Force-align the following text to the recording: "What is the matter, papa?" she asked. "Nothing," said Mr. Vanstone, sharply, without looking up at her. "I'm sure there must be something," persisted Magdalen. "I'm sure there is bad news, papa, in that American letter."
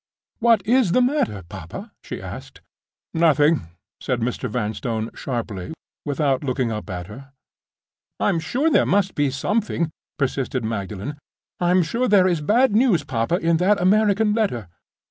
"What 0.39 0.65
is 0.65 0.93
the 0.93 1.01
matter, 1.03 1.43
papa?" 1.47 1.91
she 2.01 2.19
asked. 2.23 2.61
"Nothing," 3.13 3.67
said 3.99 4.19
Mr. 4.19 4.49
Vanstone, 4.49 5.11
sharply, 5.13 5.75
without 6.07 6.43
looking 6.43 6.71
up 6.71 6.89
at 6.89 7.05
her. 7.05 7.33
"I'm 8.19 8.39
sure 8.39 8.71
there 8.71 8.87
must 8.87 9.13
be 9.13 9.29
something," 9.29 9.91
persisted 10.17 10.65
Magdalen. 10.65 11.19
"I'm 11.59 11.83
sure 11.83 12.07
there 12.07 12.25
is 12.27 12.41
bad 12.41 12.71
news, 12.75 13.03
papa, 13.03 13.35
in 13.45 13.57
that 13.57 13.79
American 13.79 14.33
letter." 14.33 14.69